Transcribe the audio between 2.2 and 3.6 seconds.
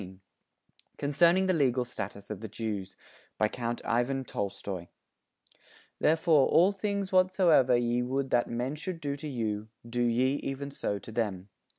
OF THE JEWS BY